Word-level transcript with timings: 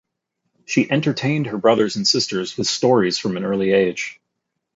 She 0.65 0.89
entertained 0.89 1.45
her 1.45 1.59
brothers 1.59 1.95
and 1.95 2.07
sisters 2.07 2.57
with 2.57 2.65
stories 2.65 3.19
from 3.19 3.37
an 3.37 3.43
early 3.43 3.69
age. 3.71 4.19